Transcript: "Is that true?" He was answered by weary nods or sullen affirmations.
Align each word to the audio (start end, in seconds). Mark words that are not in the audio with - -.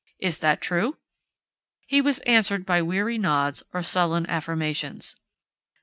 "Is 0.17 0.39
that 0.39 0.61
true?" 0.61 0.97
He 1.85 2.01
was 2.01 2.17
answered 2.25 2.65
by 2.65 2.81
weary 2.81 3.19
nods 3.19 3.61
or 3.71 3.83
sullen 3.83 4.25
affirmations. 4.27 5.15